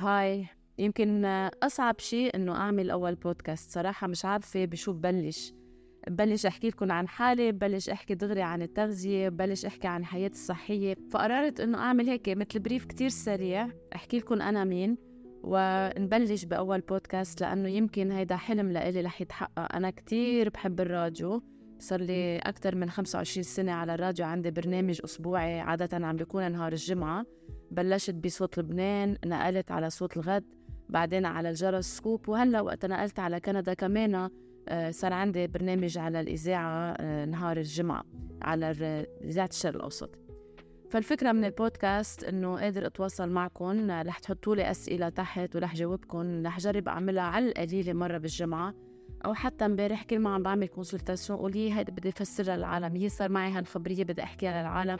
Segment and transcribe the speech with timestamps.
[0.00, 0.46] هاي
[0.78, 1.24] يمكن
[1.62, 5.52] أصعب شيء إنه أعمل أول بودكاست صراحة مش عارفة بشو ببلش.
[6.08, 10.96] ببلش أحكي لكم عن حالي ببلش أحكي دغري عن التغذية ببلش أحكي عن حياتي الصحية.
[11.10, 14.96] فقررت إنه أعمل هيك مثل بريف كتير سريع أحكي لكم أنا مين
[15.42, 19.76] ونبلش بأول بودكاست لأنه يمكن هيدا حلم لإلي رح يتحقق.
[19.76, 21.42] أنا كتير بحب الراديو.
[21.78, 26.72] صار لي أكثر من 25 سنة على الراديو عندي برنامج أسبوعي عادة عم بيكون نهار
[26.72, 27.26] الجمعة.
[27.70, 30.44] بلشت بصوت لبنان نقلت على صوت الغد
[30.88, 34.30] بعدين على الجرس Scoop وهلا وقت نقلت على كندا كمان
[34.68, 38.04] آه، صار عندي برنامج على الإذاعة آه، نهار الجمعة
[38.42, 38.70] على
[39.24, 40.10] إذاعة الشرق الأوسط.
[40.90, 46.58] فالفكرة من البودكاست إنه قادر أتواصل معكم رح تحطوا لي أسئلة تحت ورح جاوبكم رح
[46.58, 48.74] جرب أعملها على القليلة مرة بالجمعة.
[49.24, 53.28] أو حتى امبارح كل ما عم بعمل consultation قولي هيدا بدي أفسرها للعالم هي صار
[53.28, 54.96] معي هالخبرية بدي أحكيها للعالم.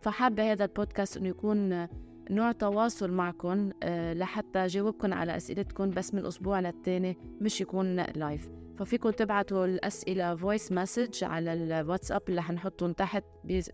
[0.00, 1.86] فحابة هذا البودكاست إنه يكون
[2.30, 8.50] نوع تواصل معكم آه، لحتى جاوبكم على أسئلتكم بس من أسبوع للتاني مش يكون live
[8.78, 13.24] ففيكم تبعتوا الأسئلة voice message على الواتساب اللي حنحطهم تحت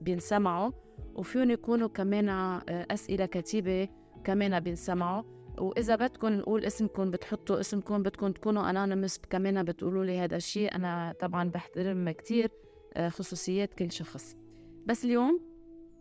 [0.00, 0.70] بينسمعوا
[1.14, 3.88] وفيهم يكونوا كمان آه، أسئلة كتيبة
[4.24, 5.22] كمان بينسمعوا
[5.58, 11.14] وإذا بدكم نقول اسمكم بتحطوا اسمكم بدكم تكونوا anonymous كمان بتقولوا لي هذا الشيء أنا
[11.20, 12.50] طبعا بحترم كتير
[12.94, 14.36] آه، خصوصيات كل شخص.
[14.86, 15.49] بس اليوم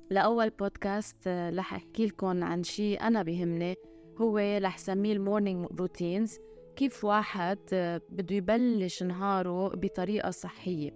[0.09, 3.75] لأول بودكاست آه، رح أحكي لكم عن شيء أنا بيهمني
[4.21, 6.37] هو رح سميه ال morning routines
[6.75, 10.91] كيف واحد آه، بده يبلش نهاره بطريقة صحية.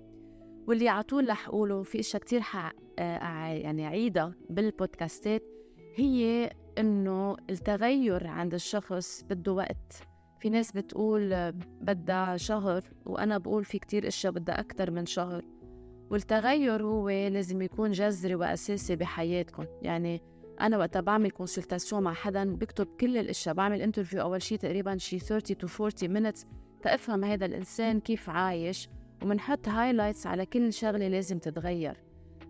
[0.67, 5.43] واللي على طول رح أقوله في أشياء كتير رح آه، يعني عيدها بالبودكاستات
[5.95, 9.93] هي إنه التغير عند الشخص بده وقت.
[10.39, 15.43] في ناس بتقول بدها شهر وأنا بقول في كتير أشياء بدها أكتر من شهر.
[16.09, 19.65] والتغير هو لازم يكون جذري وأساسي بحياتكم.
[19.81, 20.21] يعني
[20.61, 25.19] أنا وقتها بعمل consultation مع حدا بكتب كل الأشياء بعمل interview أول شيء تقريبا شي
[25.19, 26.45] 30 to 40 minutes
[26.81, 28.89] تفهم هذا الإنسان كيف عايش
[29.23, 32.03] ومنحط highlights على كل شغلة لازم تتغير.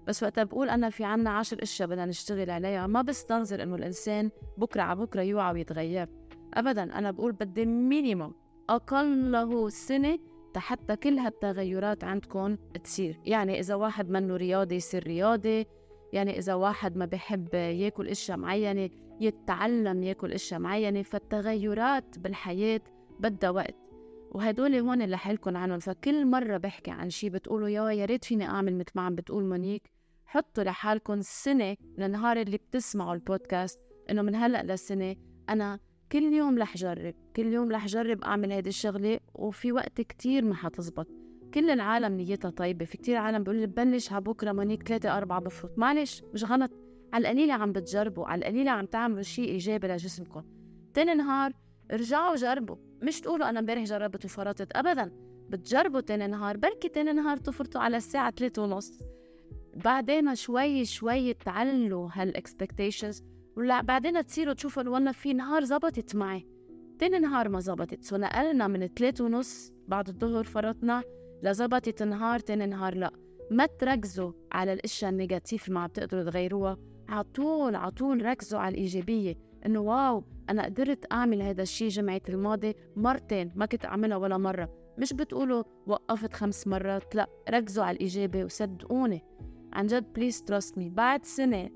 [0.08, 4.30] بس وقتها بقول أنا في عنا عشر أشياء بدنا نشتغل عليها ما بستنظر إنه الإنسان
[4.58, 6.10] بكرة على بكرة يوعى ويتغير.
[6.54, 8.34] أبدا أنا بقول بدي minimum
[8.70, 10.20] أقله سنة
[10.58, 13.20] حتى كل هالتغيرات عندكم تصير.
[13.26, 15.66] يعني إذا واحد منه رياضي يصير رياضي
[16.14, 22.82] يعني إذا واحد ما بحب ياكل أشياء معينة يتعلم ياكل أشياء معينة فالتغيرات بالحياة
[23.20, 23.76] بدها وقت.
[24.32, 25.80] وهدول هون اللي حلكن عنهم.
[25.80, 29.44] فكل مرة بحكي عن شي بتقولوا يا يا ريت فيني أعمل مثل ما عم بتقول
[29.44, 29.92] مونيك
[30.26, 35.16] حطوا لحالكم سنة من النهار اللي بتسمعوا البودكاست إنه من هلأ للسنة
[35.50, 35.80] أنا
[36.14, 40.56] كل يوم رح جرب كل يوم رح جرب أعمل هيدي الشغلة وفي وقت كتير ما
[40.56, 41.08] حتزبط.
[41.54, 45.40] كل العالم نيتها طيبة في كتير عالم بيقول لي بلش على بكرة مانيك ثلاثة أربعة
[45.40, 46.72] بفرط معلش مش غلط.
[47.14, 50.44] على القليلة عم بتجربوا على القليلة عم تعملوا شيء إيجابي لجسمكم.
[50.94, 51.54] تاني نهار
[51.92, 52.76] ارجعوا جربوا.
[53.02, 55.12] مش تقولوا أنا امبارح جربت وفرطت أبدا.
[55.50, 59.00] بتجربوا تاني نهار بركي تاني نهار تفرطوا على الساعة ثلاثة ونص.
[59.76, 63.24] بعدين شوي شوي تعلوا هال expectations
[63.58, 66.48] ولا بعدين تصيروا تشوفوا والله في نهار زبطت معي
[67.00, 68.04] تاني نهار ما زبطت.
[68.04, 71.04] so نقلنا من ثلاثة ونص بعد الظهر فرطنا
[71.44, 73.12] لزبطت نهار تاني نهار لا.
[73.52, 76.78] ما تركزوا على الأشياء ال negative اللي ما عم تقدروا تغيروها.
[77.10, 79.36] عطول عطول ركزوا على الإيجابية.
[79.66, 84.70] إنه wow أنا قدرت أعمل هذا الشيء جمعة الماضي مرتين ما كنت أعملها ولا مرة.
[84.98, 87.28] مش بتقولوا وقفت خمس مرات لا.
[87.50, 89.22] ركزوا على الايجابي وصدقوني.
[89.74, 91.70] عن جد please trust me بعد سنة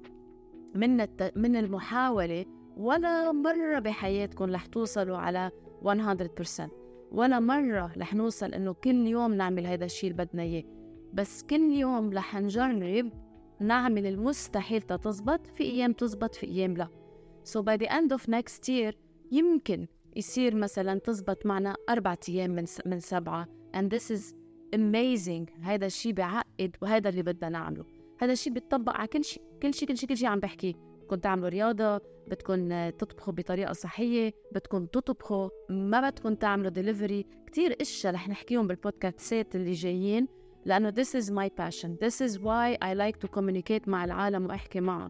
[0.75, 1.33] من الت...
[1.35, 2.45] من المحاولة
[2.78, 5.51] ولا مرة بحياتكم رح توصلوا على
[5.83, 5.88] 100%
[7.11, 10.63] ولا مرة رح نوصل إنه كل يوم نعمل هذا الشيء اللي بدنا إياه.
[11.13, 13.11] بس كل يوم رح نجرب
[13.59, 16.88] نعمل المستحيل تتزبط في أيام تزبط في أيام لا.
[17.44, 18.94] So by the end of next year
[19.31, 23.47] يمكن يصير مثلا تزبط معنا أربعة أيام من من سبعة.
[23.75, 24.35] And this is
[24.75, 25.61] amazing.
[25.61, 27.85] هذا الشيء بعقد وهذا اللي بدنا نعمله.
[28.19, 30.75] هذا الشيء بيطبق على كل شيء كل شيء كل شيء كل شيء عم بحكي.
[31.01, 38.13] بدكم تعملوا رياضة بدكم تطبخوا بطريقة صحية بدكم تطبخوا ما بدكم تعملوا ديليفري كتير إشياء
[38.13, 40.27] رح نحكيهم بالبودكاستات اللي جايين
[40.65, 41.89] لأنه this is my passion.
[42.06, 45.09] This is why I like to communicate مع العالم وأحكي معهم.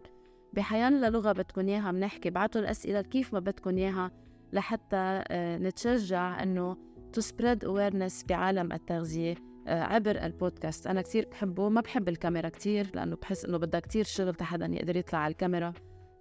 [0.52, 2.30] بحيان لغة بدكم إياها بنحكي.
[2.30, 4.10] بعتوا الأسئلة كيف ما بدكم إياها
[4.52, 6.76] لحتى آه، نتشجع إنه
[7.16, 9.47] to spread awareness بعالم التغذية.
[9.68, 10.86] عبر البودكاست.
[10.86, 14.96] أنا كثير بحبه ما بحب الكاميرا كثير لأنه بحس إنه بدها كثير شغل حدا يقدر
[14.96, 15.72] يطلع على الكاميرا.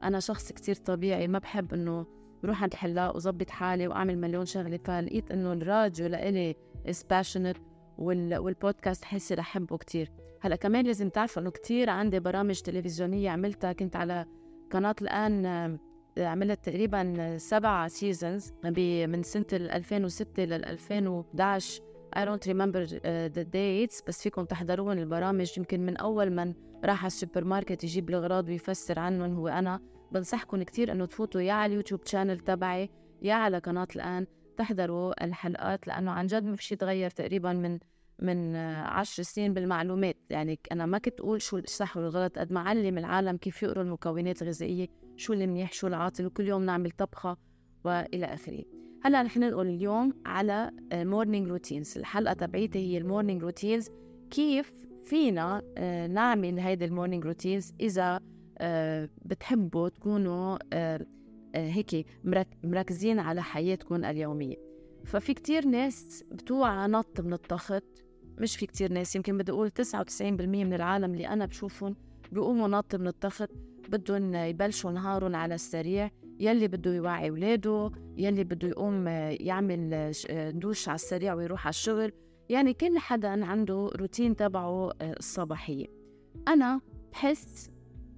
[0.03, 2.05] أنا شخص كثير طبيعي ما بحب إنه
[2.43, 4.79] بروح عند الحلاق وظبط حالي وأعمل مليون شغلة.
[4.85, 6.55] فلقيت إنه الراديو لإلي
[7.13, 7.57] passionate
[7.97, 8.37] وال...
[8.37, 10.11] والبودكاست حسي رح أحبه كثير
[10.41, 13.73] هلأ كمان لازم تعرفوا إنه كثير عندي برامج تلفزيونية عملتها.
[13.73, 14.25] كنت على
[14.71, 15.77] قناة الآن
[16.17, 21.83] عملت تقريبا سبع seasons من سنة 2006 لل 2011
[22.17, 25.57] I don't remember uh, the dates بس فيكم تحضرون البرامج.
[25.57, 26.53] يمكن من أول من
[26.85, 29.79] راح على السوبر ماركت يجيب الأغراض ويفسر عنهم هو أنا.
[30.11, 32.89] بنصحكم كتير إنه تفوتوا يا على ال YouTube channel تبعي
[33.21, 34.27] يا على قناة الآن.
[34.57, 37.79] تحضروا الحلقات لأنه عن جد ما في شيء تغير تقريبا من
[38.19, 40.17] من عشر سنين بالمعلومات.
[40.29, 42.39] يعني أنا ما كنت أقول شو الصح والغلط.
[42.39, 46.91] قد ما علم العالم كيف يقروا المكونات الغذائية شو المنيح شو العاطل وكل يوم نعمل
[46.91, 47.37] طبخة
[47.83, 48.63] وإلى آخره.
[49.03, 53.89] هلأ رح ننقل اليوم على morning routines الحلقة تبعيتي هي ال morning routines
[54.31, 54.73] كيف
[55.03, 58.19] فينا آه، نعمل هيدي ال morning routines إذا
[58.57, 61.05] آه، بتحبوا تكونوا آه،
[61.55, 62.05] هيك
[62.63, 64.55] مركزين على حياتكم اليومية.
[65.05, 67.83] ففي كتير ناس بتوعى نط من التخت
[68.37, 71.95] مش في كتير ناس يمكن بدي أقول 99% من العالم اللي أنا بشوفهم
[72.31, 73.51] بيقوموا نط من التخت
[73.89, 76.11] بدهم يبلشوا نهارهم على السريع.
[76.39, 79.07] يلي بده يوعي ولاده يلي بده يقوم
[79.39, 80.11] يعمل
[80.53, 82.11] دوش على السريع ويروح على الشغل.
[82.49, 85.85] يعني كل حدا عنده روتين تبعه الصباحية
[86.47, 86.81] أنا
[87.11, 87.69] بحس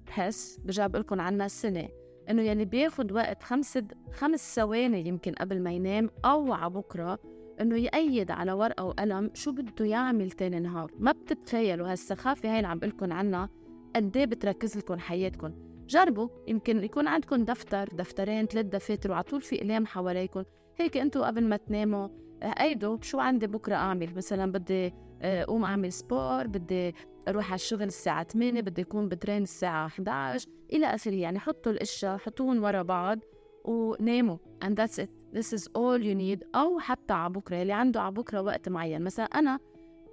[0.06, 1.88] بحس برجع بقول لكم عنها سنة
[2.30, 3.78] إنه يعني بياخد وقت خمس
[4.12, 7.18] خمس ثواني يمكن قبل ما ينام أو على بكرة
[7.60, 10.92] إنه يأيد على ورقة وقلم شو بده يعمل تاني نهار.
[10.98, 13.48] ما بتتخيلوا هالسخافة هاي اللي عم بقول لكم عنها
[13.96, 15.52] قد إيه بتركز لكم حياتكم.
[15.90, 16.28] جربوا.
[16.48, 20.44] يمكن يكون عندكم دفتر دفترين ثلاث دفاتر وعلى طول في اقلام حواليكم.
[20.78, 22.08] هيك أنتم قبل ما تناموا
[22.42, 24.14] ايدوا شو عندي بكرة أعمل.
[24.16, 26.94] مثلا بدي آه، اقوم أعمل سبور بدي
[27.28, 32.16] أروح على الشغل الساعة 8 بدي أكون بترين الساعة 11 إلى آخره يعني حطوا الاشياء
[32.18, 33.18] حطوهم ورا بعض
[33.64, 34.36] وناموا.
[34.64, 35.08] And that's it.
[35.32, 36.46] This is all you need.
[36.54, 39.02] أو حتى على بكرة اللي عنده على بكرة وقت معين.
[39.02, 39.58] مثلا أنا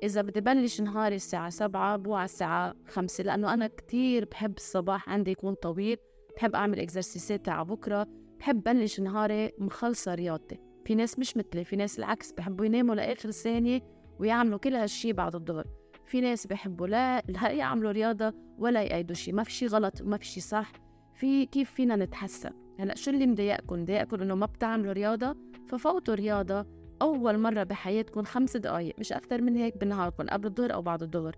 [0.04, 5.32] إذا بدي بلش نهاري الساعة سبعة بوعى الساعة خمسة لأنه أنا كتير بحب الصباح عندي
[5.32, 5.98] يكون طويل
[6.36, 8.08] بحب أعمل إكزرسيسات تاع بكرة
[8.40, 10.60] بحب بلش نهاري مخلصة رياضتي.
[10.86, 13.82] في ناس مش مثلي في ناس العكس بحبوا يناموا لآخر ثانية
[14.20, 15.66] ويعملوا كل هالشي بعد الظهر.
[16.06, 20.18] في ناس بحبوا لا لا يعملوا رياضة ولا يأيدوا شي ما في شي غلط وما
[20.18, 20.72] في شي صح.
[21.14, 25.36] في كيف فينا نتحسن؟ هلأ شو اللي مضايقكم؟ مضايقكم إنه ما بتعملوا رياضة؟
[25.68, 26.66] ففوتوا رياضة
[27.02, 31.36] أول مرة بحياتكم خمس دقايق مش أكثر من هيك بنهاركم قبل الظهر أو بعد الظهر.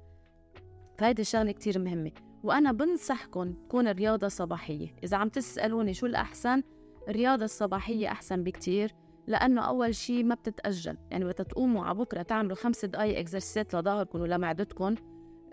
[0.98, 2.12] فهيدي الشغلة كتير مهمة.
[2.44, 4.96] وأنا بنصحكم تكون الرياضة صباحية.
[5.04, 6.64] إذا عم تسألوني شو الأحسن
[7.10, 8.96] الرياضة الصباحية أحسن بكتير
[9.28, 10.98] لأنه أول شيء ما بتتأجل.
[11.12, 14.96] يعني وقت تقوموا على بكرة تعملوا خمس دقايق إكزرسيسات لظهركم ولمعدتكم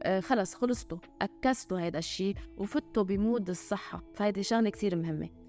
[0.01, 4.03] آه خلص خلصتوا أكستوا هيدا الشيء وفتوا ب mode الصحة.
[4.15, 5.46] فهيدي شغلة كتير مهمة.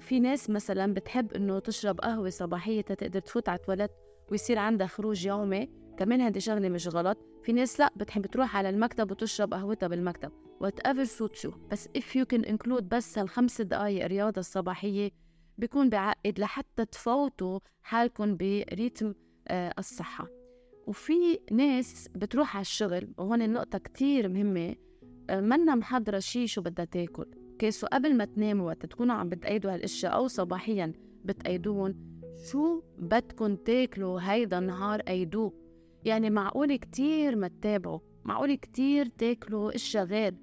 [0.00, 3.90] في ناس مثلا بتحب إنه تشرب قهوة صباحية تقدر تفوت على التواليت
[4.30, 7.18] ويصير عندها خروج يومي كمان هذه شغلة مش غلط.
[7.42, 12.18] في ناس لا بتحب تروح على المكتب وتشرب قهوتها بالمكتب whatever suit you بس if
[12.18, 15.10] you can include بس هالخمس دقائق رياضة الصباحيه
[15.58, 19.14] بيكون بعقد لحتى تفوتوا حالكم ب rythme
[19.48, 20.28] آه الصحة.
[20.86, 24.74] وفي ناس بتروح على الشغل وهون النقطة كتير مهمة
[25.30, 27.26] آه، منا محضرة شي شو بدها تاكل.
[27.58, 30.92] كيسو قبل ما تناموا وقت تكونوا عم بتأيدوا هالأشياء أو صباحيا
[31.24, 31.94] بتأيدوهم
[32.50, 35.52] شو بدكن تاكلوا هيدا النهار أيدوه؟
[36.04, 40.34] يعني معقول كتير ما تتابعوا معقول كتير تاكلوا أشياء غير.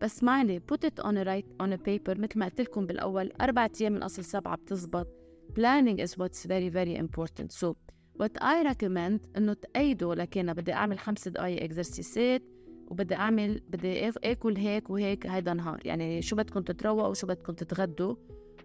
[0.00, 3.32] بس معني put it on a write on a paper مثل ما قلت لكم بالأول
[3.40, 5.06] أربع أيام من أصل سبعة بتزبط.
[5.54, 7.52] Planning is what's very very important.
[7.52, 7.76] So
[8.22, 12.42] what I recommend إنه تأيدوا لكن بدي أعمل خمس دقايق إكزرسيسات
[12.92, 15.80] وبدي أعمل بدي آكل هيك وهيك هيدا نهار.
[15.84, 18.14] يعني شو بدكم تتروقوا وشو بدكم تتغدوا.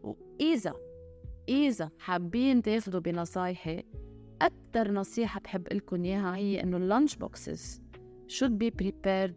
[0.03, 0.74] وإذا
[1.50, 3.84] إذا حابين تاخذوا بنصايحي
[4.41, 7.81] أكثر نصيحة بحب لكم إياها هي إنه اللانش بوكسز
[8.27, 9.34] should be prepared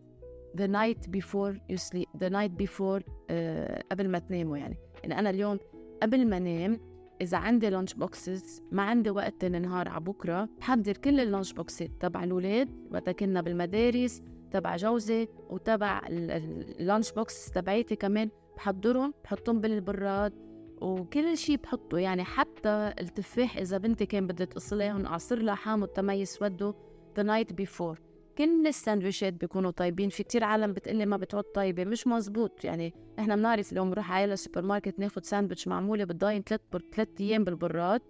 [0.61, 4.77] the night before you sleep the night before uh, قبل ما تناموا يعني.
[5.03, 5.59] يعني أنا اليوم
[6.03, 6.81] قبل ما انام
[7.21, 11.81] إذا عندي lunch boxes ما عندي وقت نهار على بكرة بحضر كل ال lunch box
[11.81, 19.15] ات تبع الأولاد وقت كنا بالمدارس تبع جوزي وتبع ال lunch box تبعيتي كمان بحضرهم
[19.25, 20.33] بحطهم بالبراد
[20.81, 21.99] وكل شيء بحطه.
[21.99, 26.75] يعني حتى التفاح إذا بنتي كان بدها تقصليهم اعصر لها حامض تما يسودوا
[27.19, 27.99] the night before.
[28.39, 30.09] كل الساندويشات بيكونوا طيبين.
[30.09, 32.65] في كتير عالم بتقلي ما بتعود طيبة مش مزبوط.
[32.65, 36.61] يعني إحنا بنعرف اليوم بنروح على السوبر ماركت ناخد ساندويتش معمولة بتضاين ثلاث
[36.95, 38.01] ثلاث أيام بالبراد.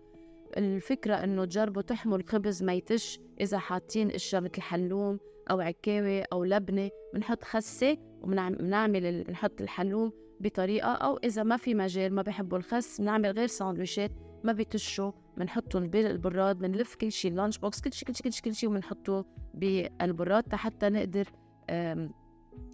[0.57, 5.19] الفكرة إنه تجربوا تحموا الخبز ما يتش إذا حاطين إشياء مثل حلوم
[5.51, 12.15] أو عكاوي أو لبنة بنحط خسة وبنعمل بنحط الحلوم بطريقة أو إذا ما في مجال
[12.15, 14.11] ما بحبوا الخس بنعمل غير ساندويشات
[14.45, 18.53] ما بتشوا بنحطهم بالبراد بنلف كل شيء اللانش بوكس كل شيء كل شيء كل شيء,
[18.53, 21.29] شيء وبنحطه بالبراد حتى نقدر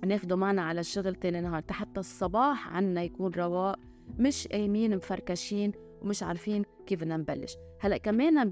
[0.06, 3.78] ناخده معنا على الشغل تاني نهار حتى الصباح عنا يكون رواق
[4.18, 7.56] مش قايمين مفركشين ومش عارفين كيف بدنا نبلش.
[7.80, 8.50] هلأ كمان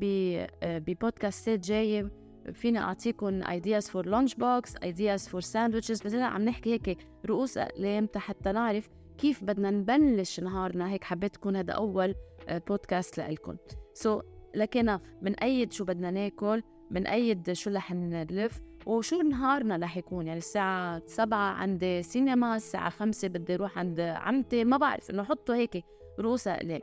[0.62, 6.98] ببودكاستات جاية فينا اعطيكم ideas for lunch box ideas for sandwiches بس عم نحكي هيك
[7.26, 10.90] رؤوس أقلام حتى نعرف كيف بدنا نبلش نهارنا.
[10.90, 12.14] هيك حبيت تكون هذا أول
[12.50, 13.56] بودكاست لكم
[13.94, 14.24] so so,
[14.54, 21.02] لكن بنقيد شو بدنا ناكل؟ بنقيد شو رح نلف؟ وشو نهارنا رح يكون؟ يعني الساعة
[21.06, 24.64] سبعة عندي سينما الساعة خمسة بدي أروح عند عمتي.
[24.64, 25.84] ما بعرف إنه حطوا هيك
[26.20, 26.80] رؤوس أقلام.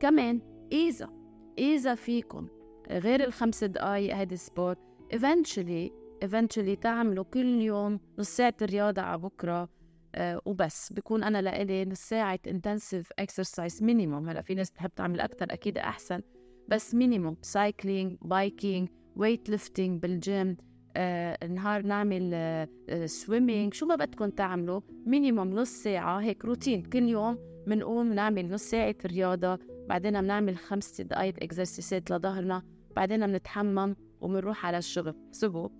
[0.00, 0.40] كمان
[0.72, 1.08] إذا
[1.58, 2.48] إذا فيكم
[2.90, 4.78] غير الخمس دقايق هيدي sport
[5.12, 5.90] eventually
[6.24, 9.68] eventually تعملوا كل يوم نص ساعة رياضة على بكرة
[10.14, 10.92] آه وبس.
[10.92, 14.28] بكون أنا لإلي نص ساعة intensive exercise minimum.
[14.28, 16.20] هلأ في ناس بتحب تعمل أكتر أكيد أحسن.
[16.68, 18.86] بس minimum cycling biking
[19.18, 20.56] weight lifting بالجيم
[20.96, 22.68] آه نهار نعمل آه
[23.06, 28.62] swimming شو ما بدكم تعملوا minimum نص ساعة هيك روتين كل يوم بنقوم نعمل نص
[28.62, 29.58] ساعة رياضة
[29.88, 32.62] بعدين بنعمل خمس دقايق exercise ات لظهرنا.
[32.96, 35.14] بعدين بنتحمم وبنروح على الشغل.
[35.32, 35.70] c'est bon.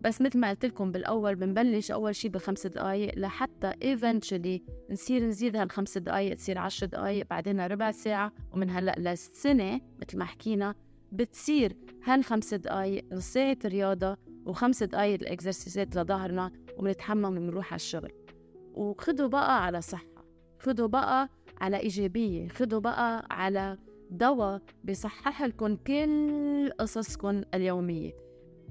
[0.00, 5.56] بس مثل ما قلت لكم بالأول بنبلش أول شيء بخمس دقائق لحتى eventually نصير نزيد
[5.56, 8.32] هالخمس دقائق تصير عشر دقائق بعدين ربع ساعة.
[8.52, 10.74] ومن هلأ للسنة مثل ما حكينا
[11.12, 14.16] بتصير هالخمس دقائق نص ساعه رياضة
[14.46, 18.12] وخمس دقائق الاكزرسيسات لظهرنا وبنتحمم وبنروح على الشغل.
[18.74, 20.24] وخدوا بقى على صحة
[20.60, 21.28] خدوا بقى
[21.60, 23.78] على إيجابية خدوا بقى على
[24.12, 28.12] دواء بيصحح لكم كل قصصكم اليومية.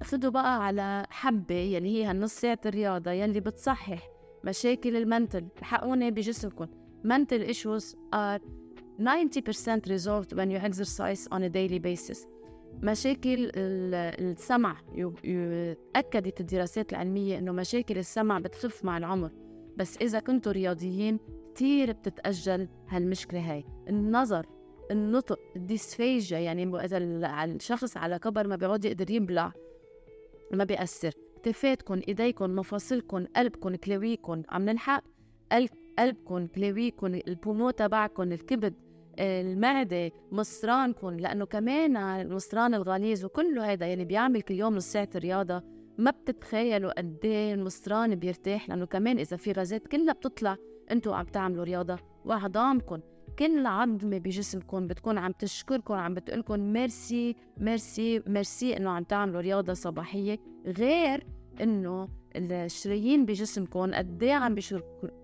[0.04, 4.10] خدوا بقى على حبة يلي هي هالنص ساعة الرياضة يلي بتصحح
[4.44, 6.68] مشاكل المنتل الحقوني بجسمكم.
[7.08, 8.40] Mental issues are
[9.00, 12.28] 90% resolved when you exercise on a daily basis.
[12.84, 14.76] مشاكل السمع
[15.96, 19.32] أكدت الدراسات العلمية إنه مشاكل السمع بتخف مع العمر.
[19.78, 21.20] بس إذا كنتوا رياضيين
[21.56, 23.66] كتير بتتأجل هالمشكلة هاي.
[23.90, 24.46] النظر
[24.92, 26.98] النطق الديسفيجيا يعني إذا
[27.44, 29.52] الشخص على كبر ما بيعود يقدر يبلع
[30.52, 31.14] ما بيأثر.
[31.36, 35.04] كتفاتكم ايديكم مفاصلكم قلبكم كلاويكم عم نلحق؟
[35.52, 35.70] قلب
[36.00, 38.74] قلبكم كلاويكم البومو تبعكم الكبد
[39.20, 45.64] المعدة مصرانكم لأنه كمان المصران الغليظ وكله هذا يعني بيعمل كل يوم نص ساعة رياضة.
[45.98, 48.70] ما بتتخيلوا قد إيه المصران بيرتاح.
[48.70, 50.58] لأنه كمان إذا في غازات كلها بتطلع
[50.92, 51.98] أنتوا عم تعملوا رياضة.
[52.26, 53.00] وعظامكم
[53.42, 59.74] كل عظمة بجسمكم بتكون عم تشكركم عم بتقولكم ميرسي ميرسي ميرسي إنه عم تعملوا رياضة
[59.74, 60.40] صباحية.
[60.66, 61.28] غير
[61.62, 64.56] إنه الشرايين بجسمكم قد إيه عم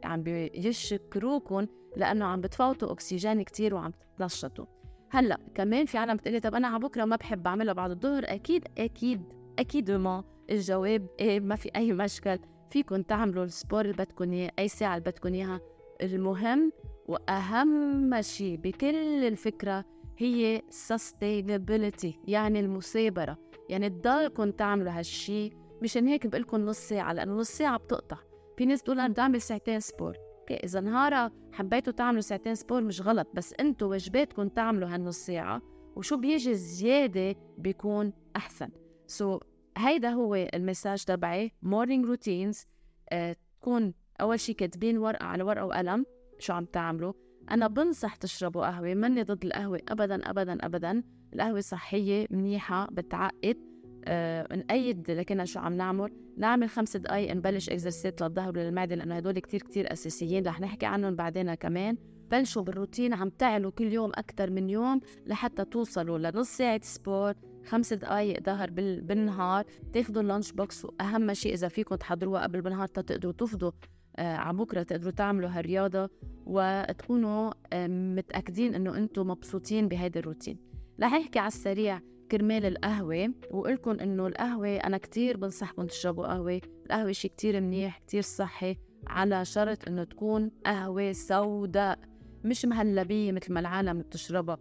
[0.03, 4.65] عم بيشكروكم لأنه عم بتفوتوا أكسجين كتير وعم تتنشطوا
[5.09, 8.67] هلأ كمان في عالم بتقلي طب أنا على بكرة ما بحب اعملها بعد الظهر؟ أكيد
[8.77, 9.21] أكيد
[9.59, 10.23] أكيد ما.
[10.49, 12.39] الجواب إيه ما في أي مشكل.
[12.71, 15.59] فيكم تعملوا السبور اللي بدكم إياه أي ساعة اللي بدكم إياها.
[16.01, 16.71] المهم
[17.07, 18.95] وأهم شيء بكل
[19.27, 19.85] الفكرة
[20.17, 23.37] هي sustainability يعني المثابرة.
[23.69, 25.49] يعني تضلكم تعملوا هالشي.
[25.81, 28.17] مشان هيك بقول نص ساعة لأنه نص ساعة بتقطع.
[28.57, 30.17] في ناس بتقول أنا بدي أعمل ساعتين sport.
[30.39, 35.61] okay إذا نهارا حبيتوا تعملوا ساعتين sport مش غلط بس أنتوا واجباتكم تعملوا هالنص ساعة.
[35.95, 38.69] وشو بيجي زيادة بيكون أحسن.
[39.07, 39.41] so so,
[39.77, 41.51] هيدا هو ال message تبعي.
[41.61, 42.65] morning routines
[43.09, 46.05] آه تكون أول شي كاتبين ورقة على ورقة وقلم.
[46.39, 47.13] شو عم تعملوا.
[47.51, 51.03] أنا بنصح تشربوا قهوة ماني ضد القهوة أبدا أبدا أبدا.
[51.33, 53.57] القهوة صحية منيحة بتعقد.
[54.05, 56.13] آه نأيد لكن شو عم نعمل.
[56.37, 60.47] نعمل خمس دقايق نبلش exercise للظهر وللمعدة لأنه هدول كتير كتير أساسيين.
[60.47, 61.97] رح نحكي عنهم بعدين كمان.
[62.31, 67.93] بلشوا بالروتين عم تعلوا كل يوم أكثر من يوم لحتى توصلوا لنص ساعة sport خمس
[67.93, 69.65] دقايق ظهر بالنهار.
[69.93, 73.71] تاخذوا ال lunch box وأهم شيء إذا فيكم تحضروها قبل بالنهار تقدروا تفضوا.
[74.19, 76.09] على بكرة تقدروا تعملوا هالرياضة
[76.45, 80.57] وتكونوا آه، متأكدين إنه أنتم مبسوطين بهيدا الروتين.
[81.01, 86.61] رح أحكي على السريع كرمال القهوة وقلكم إنه القهوة أنا كتير بنصحكم تشربوا قهوة.
[86.85, 91.99] القهوة شي كتير منيح كتير صحي على شرط إنه تكون قهوة سوداء
[92.43, 94.57] مش مهلبية مثل ما العالم بتشربها.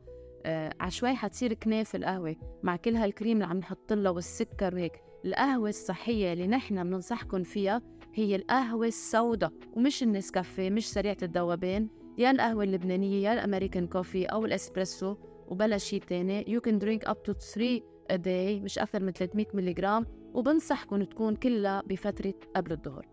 [0.47, 5.01] آه عشوي حتصير كنافة القهوة مع كل هالكريم اللي عم نحط لها والسكر وهيك.
[5.25, 7.83] القهوة الصحية اللي نحن بننصحكم فيها
[8.17, 14.27] هي القهوة السوداء ومش النسكافيه مش سريعة الذوبان يا القهوة اللبنانية يا ال American coffee
[14.27, 15.17] أو الإسبريسو
[15.49, 16.45] وبلا شيء تاني.
[16.45, 17.81] You can drink up to 3
[18.13, 20.03] a day مش أكثر من 300 ملغ
[20.35, 23.09] وبنصحكم تكون كلها بفترة قبل الظهر.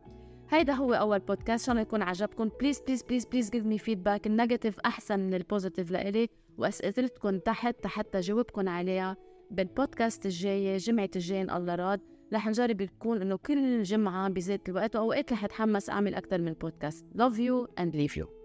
[0.49, 4.19] هيدا هو أول بودكاست إن يكون عجبكم please please please please give me feedback.
[4.25, 6.29] ال negative أحسن من ال positive لإلي.
[6.57, 9.17] وأسئلتكم تحت حتى جاوبكم عليها
[9.51, 12.12] بالبودكاست الجاية جمعة الجاية إن الله راد.
[12.33, 17.05] رح نجرب يكون إنه كل جمعة بذات الوقت وأوقات رح أتحمس أعمل أكثر من بودكاست
[17.17, 18.42] love you and leave you.